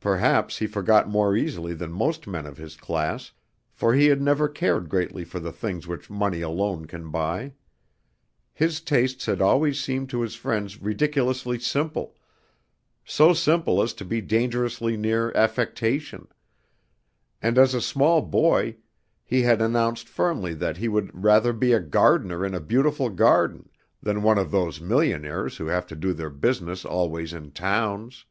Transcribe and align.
Perhaps 0.00 0.58
he 0.58 0.66
forgot 0.66 1.08
more 1.08 1.36
easily 1.36 1.74
than 1.74 1.92
most 1.92 2.26
men 2.26 2.44
of 2.44 2.56
his 2.56 2.74
class, 2.76 3.30
for 3.72 3.94
he 3.94 4.06
had 4.06 4.20
never 4.20 4.48
cared 4.48 4.88
greatly 4.88 5.24
for 5.24 5.38
the 5.38 5.52
things 5.52 5.86
which 5.86 6.10
money 6.10 6.40
alone 6.40 6.86
can 6.86 7.08
buy. 7.08 7.52
His 8.52 8.80
tastes 8.80 9.26
had 9.26 9.40
always 9.40 9.78
seemed 9.80 10.10
to 10.10 10.22
his 10.22 10.34
friends 10.34 10.82
ridiculously 10.82 11.56
simple, 11.60 12.16
so 13.04 13.32
simple 13.32 13.80
as 13.80 13.92
to 13.94 14.04
be 14.04 14.20
dangerously 14.20 14.96
near 14.96 15.30
affectation; 15.36 16.26
and 17.40 17.56
as 17.56 17.72
a 17.72 17.80
small 17.80 18.22
boy 18.22 18.74
he 19.24 19.42
had 19.42 19.62
announced 19.62 20.08
firmly 20.08 20.52
that 20.52 20.78
he 20.78 20.88
would 20.88 21.10
"rather 21.14 21.52
be 21.52 21.72
a 21.72 21.78
gardener 21.78 22.44
in 22.44 22.54
a 22.56 22.60
beautiful 22.60 23.08
garden, 23.08 23.68
than 24.02 24.24
one 24.24 24.36
of 24.36 24.50
those 24.50 24.80
millionaires 24.80 25.58
who 25.58 25.66
have 25.68 25.86
to 25.86 25.94
do 25.94 26.12
their 26.12 26.28
business 26.28 26.84
always 26.84 27.32
in 27.32 27.52
towns." 27.52 28.24